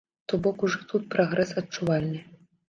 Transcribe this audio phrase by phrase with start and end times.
[0.31, 2.25] То бок ужо тут прагрэс адчувальны.